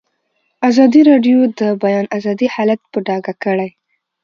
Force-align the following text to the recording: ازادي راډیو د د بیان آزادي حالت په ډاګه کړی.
ازادي 0.69 1.01
راډیو 1.11 1.39
د 1.49 1.51
د 1.59 1.61
بیان 1.83 2.05
آزادي 2.17 2.47
حالت 2.55 2.81
په 2.91 2.97
ډاګه 3.07 3.33
کړی. 3.43 3.69